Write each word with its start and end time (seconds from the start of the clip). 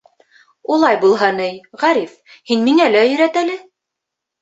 —Улай 0.75 0.97
булһа, 1.03 1.29
ни, 1.41 1.47
Ғариф, 1.83 2.17
һин 2.53 2.67
миңә 2.71 2.91
лә 2.99 3.07
өйрәт 3.15 3.43
әле. 3.47 3.63